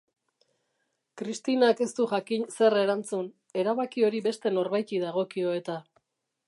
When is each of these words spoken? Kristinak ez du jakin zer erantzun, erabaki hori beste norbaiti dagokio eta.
Kristinak 1.21 1.83
ez 1.87 1.89
du 1.99 2.07
jakin 2.13 2.47
zer 2.55 2.77
erantzun, 2.85 3.29
erabaki 3.65 4.09
hori 4.09 4.27
beste 4.31 4.55
norbaiti 4.59 5.03
dagokio 5.07 5.55
eta. 5.61 5.81